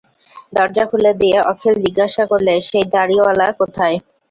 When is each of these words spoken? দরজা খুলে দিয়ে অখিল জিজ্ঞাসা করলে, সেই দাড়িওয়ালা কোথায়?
দরজা 0.53 0.83
খুলে 0.89 1.11
দিয়ে 1.21 1.37
অখিল 1.51 1.75
জিজ্ঞাসা 1.85 2.23
করলে, 2.31 2.53
সেই 2.69 2.85
দাড়িওয়ালা 2.93 3.47
কোথায়? 3.59 3.95